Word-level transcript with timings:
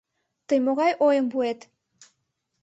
Тый 0.47 0.59
могай 0.65 0.91
ойым 1.05 1.27
пуэт? 1.31 1.59